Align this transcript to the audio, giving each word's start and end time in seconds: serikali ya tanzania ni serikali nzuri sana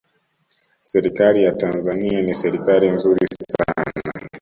serikali 0.83 1.43
ya 1.43 1.51
tanzania 1.57 2.21
ni 2.21 2.33
serikali 2.33 2.89
nzuri 2.89 3.25
sana 3.51 3.93